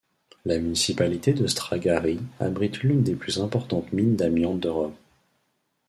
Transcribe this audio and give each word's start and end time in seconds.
La 0.45 0.57
municipalité 0.57 1.31
de 1.31 1.45
Stragari 1.45 2.19
abrite 2.39 2.81
l'une 2.81 3.03
des 3.03 3.13
plus 3.13 3.39
importantes 3.39 3.93
mines 3.93 4.15
d'amiante 4.15 4.59
d'Europe. 4.59 4.95